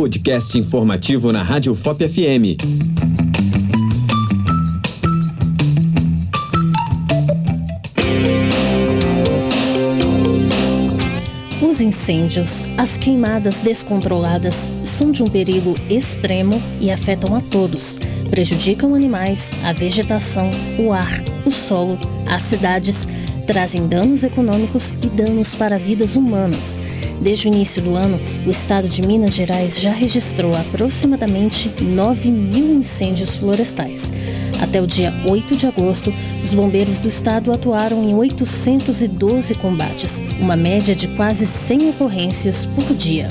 [0.00, 2.56] podcast informativo na Rádio FOP FM.
[11.62, 17.98] Os incêndios, as queimadas descontroladas são de um perigo extremo e afetam a todos.
[18.30, 23.06] Prejudicam animais, a vegetação, o ar, o solo, as cidades,
[23.50, 26.78] trazem danos econômicos e danos para vidas humanas.
[27.20, 32.76] Desde o início do ano, o estado de Minas Gerais já registrou aproximadamente 9 mil
[32.76, 34.12] incêndios florestais.
[34.62, 40.54] Até o dia 8 de agosto, os bombeiros do estado atuaram em 812 combates, uma
[40.54, 43.26] média de quase 100 ocorrências por dia.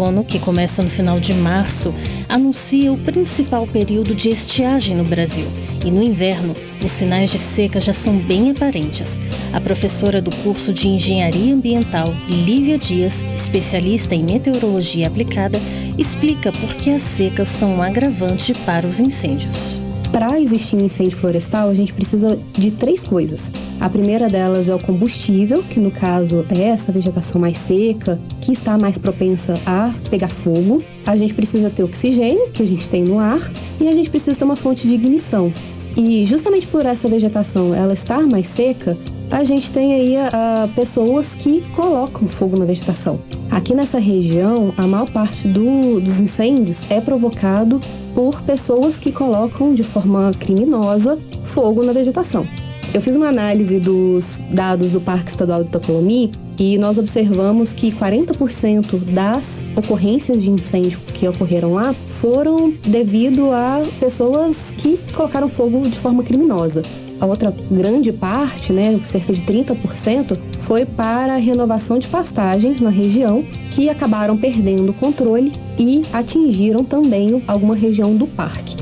[0.00, 1.92] Outono, que começa no final de março,
[2.28, 5.46] anuncia o principal período de estiagem no Brasil.
[5.84, 9.18] E no inverno, os sinais de seca já são bem aparentes.
[9.52, 15.60] A professora do curso de Engenharia Ambiental, Lívia Dias, especialista em meteorologia aplicada,
[15.98, 19.89] explica por que as secas são um agravante para os incêndios.
[20.20, 23.40] Para existir um incêndio florestal, a gente precisa de três coisas.
[23.80, 28.52] A primeira delas é o combustível, que no caso é essa vegetação mais seca, que
[28.52, 30.84] está mais propensa a pegar fogo.
[31.06, 34.36] A gente precisa ter oxigênio, que a gente tem no ar, e a gente precisa
[34.36, 35.50] ter uma fonte de ignição.
[35.96, 38.98] E justamente por essa vegetação ela estar mais seca,
[39.30, 43.20] a gente tem aí uh, pessoas que colocam fogo na vegetação.
[43.50, 47.80] Aqui nessa região, a maior parte do, dos incêndios é provocado
[48.20, 52.46] por pessoas que colocam de forma criminosa fogo na vegetação.
[52.92, 57.90] Eu fiz uma análise dos dados do Parque Estadual do Itacolomi e nós observamos que
[57.90, 65.80] 40% das ocorrências de incêndio que ocorreram lá foram devido a pessoas que colocaram fogo
[65.88, 66.82] de forma criminosa.
[67.18, 72.90] A outra grande parte, né, cerca de 30%, foi para a renovação de pastagens na
[72.90, 78.76] região, que acabaram perdendo o controle e atingiram também alguma região do parque.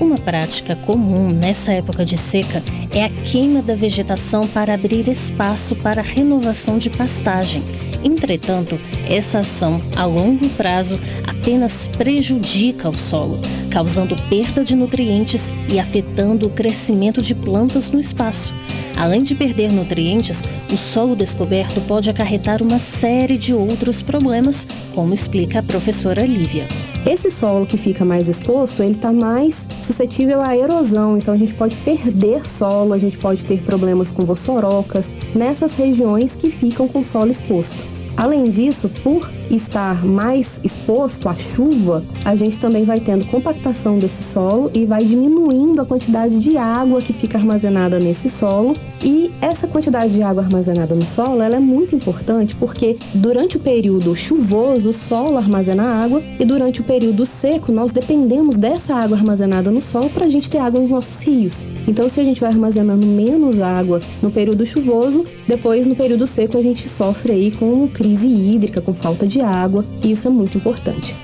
[0.00, 2.62] Uma prática comum nessa época de seca
[2.92, 7.62] é a queima da vegetação para abrir espaço para a renovação de pastagem.
[8.04, 8.78] Entretanto,
[9.10, 16.46] essa ação a longo prazo apenas prejudica o solo, causando perda de nutrientes e afetando
[16.46, 18.54] o crescimento de plantas no espaço.
[18.98, 25.14] Além de perder nutrientes, o solo descoberto pode acarretar uma série de outros problemas, como
[25.14, 26.66] explica a professora Lívia.
[27.06, 31.54] Esse solo que fica mais exposto, ele está mais suscetível à erosão, então a gente
[31.54, 37.04] pode perder solo, a gente pode ter problemas com vossorocas nessas regiões que ficam com
[37.04, 37.97] solo exposto.
[38.18, 44.24] Além disso, por estar mais exposto à chuva, a gente também vai tendo compactação desse
[44.24, 48.74] solo e vai diminuindo a quantidade de água que fica armazenada nesse solo.
[49.00, 53.60] E essa quantidade de água armazenada no solo ela é muito importante porque durante o
[53.60, 59.16] período chuvoso o solo armazena água e durante o período seco nós dependemos dessa água
[59.16, 61.54] armazenada no solo para a gente ter água nos nossos rios.
[61.88, 66.58] Então, se a gente vai armazenando menos água no período chuvoso, depois no período seco
[66.58, 70.58] a gente sofre aí com crise hídrica, com falta de água, e isso é muito
[70.58, 71.16] importante.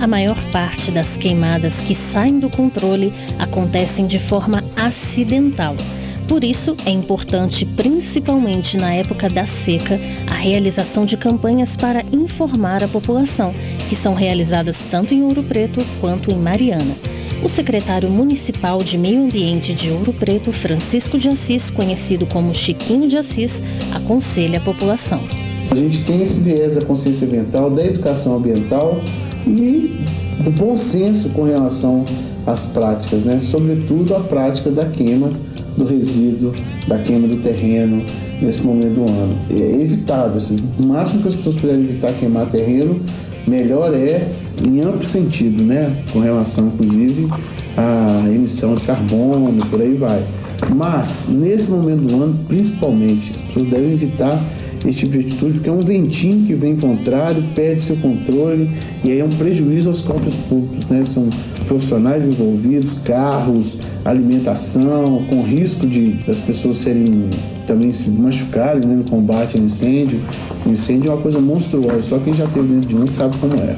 [0.00, 5.74] A maior parte das queimadas que saem do controle acontecem de forma acidental
[6.30, 9.98] por isso, é importante, principalmente na época da seca,
[10.28, 13.52] a realização de campanhas para informar a população,
[13.88, 16.94] que são realizadas tanto em Ouro Preto quanto em Mariana.
[17.42, 23.08] O secretário municipal de Meio Ambiente de Ouro Preto, Francisco de Assis, conhecido como Chiquinho
[23.08, 23.60] de Assis,
[23.92, 25.20] aconselha a população.
[25.68, 29.00] A gente tem esse viés da consciência ambiental, da educação ambiental
[29.44, 30.04] e
[30.44, 32.04] do bom senso com relação
[32.46, 33.40] às práticas, né?
[33.40, 35.32] sobretudo a prática da queima
[35.80, 36.52] do resíduo,
[36.86, 38.04] da queima do terreno
[38.40, 39.36] nesse momento do ano.
[39.50, 43.00] É evitável, assim, o máximo que as pessoas puderem evitar queimar terreno,
[43.46, 44.28] melhor é
[44.64, 46.02] em amplo sentido, né?
[46.12, 47.28] Com relação, inclusive,
[47.76, 50.22] à emissão de carbono, por aí vai.
[50.74, 54.38] Mas, nesse momento do ano, principalmente, as pessoas devem evitar
[54.86, 58.70] esse tipo de atitude, porque é um ventinho que vem contrário, perde seu controle
[59.04, 61.04] e aí é um prejuízo aos cofres públicos, né?
[61.06, 61.28] São
[61.66, 67.28] profissionais envolvidos, carros, alimentação, com risco de das pessoas serem
[67.66, 70.20] também se machucarem né, no combate ao incêndio.
[70.66, 73.54] O incêndio é uma coisa monstruosa, só quem já teve dentro de um sabe como
[73.54, 73.76] é.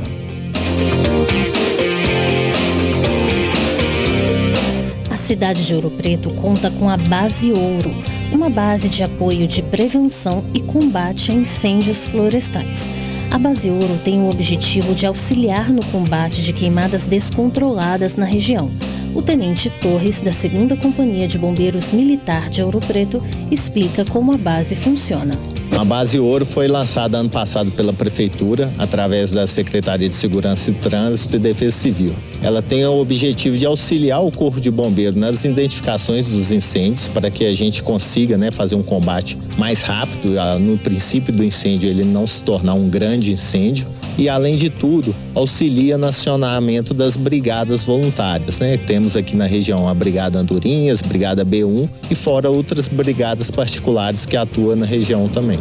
[5.10, 7.90] A cidade de Ouro Preto conta com a Base Ouro,
[8.32, 12.90] uma base de apoio de prevenção e combate a incêndios florestais.
[13.30, 18.70] A Base Ouro tem o objetivo de auxiliar no combate de queimadas descontroladas na região.
[19.14, 24.36] O tenente Torres, da 2 Companhia de Bombeiros Militar de Ouro Preto, explica como a
[24.36, 25.38] base funciona.
[25.78, 30.74] A Base Ouro foi lançada ano passado pela Prefeitura, através da Secretaria de Segurança e
[30.74, 32.14] Trânsito e Defesa Civil.
[32.42, 37.30] Ela tem o objetivo de auxiliar o Corpo de Bombeiro nas identificações dos incêndios, para
[37.30, 42.04] que a gente consiga né, fazer um combate mais rápido, no princípio do incêndio ele
[42.04, 43.86] não se tornar um grande incêndio
[44.18, 48.60] e, além de tudo, auxilia no acionamento das brigadas voluntárias.
[48.60, 48.76] Né?
[48.76, 54.36] Temos aqui na região a Brigada Andorinhas, Brigada B1 e fora outras brigadas particulares que
[54.36, 55.58] atuam na região também.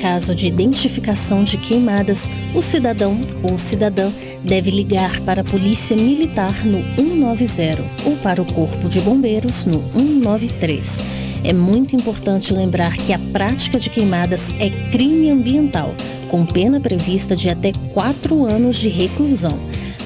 [0.00, 4.10] Caso de identificação de queimadas, o cidadão ou cidadã
[4.42, 9.82] deve ligar para a Polícia Militar no 190 ou para o Corpo de Bombeiros no
[9.92, 11.02] 193.
[11.44, 15.94] É muito importante lembrar que a prática de queimadas é crime ambiental,
[16.28, 19.58] com pena prevista de até quatro anos de reclusão.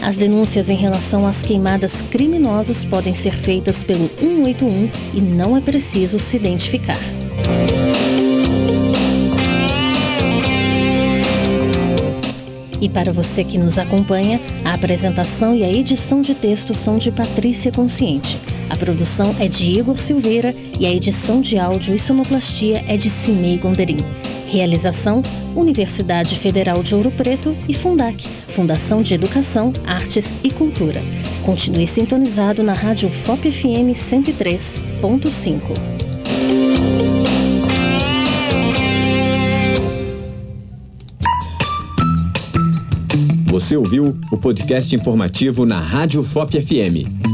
[0.02, 5.60] As denúncias em relação às queimadas criminosas podem ser feitas pelo 181 e não é
[5.60, 6.98] preciso se identificar.
[12.80, 17.10] E para você que nos acompanha, a apresentação e a edição de texto são de
[17.10, 18.38] Patrícia Consciente.
[18.68, 23.10] A produção é de Igor Silveira e a edição de áudio e sonoplastia é de
[23.10, 23.98] Cimei Gonderim.
[24.48, 25.22] Realização:
[25.54, 31.02] Universidade Federal de Ouro Preto e Fundac, Fundação de Educação, Artes e Cultura.
[31.44, 36.03] Continue sintonizado na Rádio FOP FM 103.5.
[43.54, 47.33] Você ouviu o podcast informativo na Rádio FOP FM.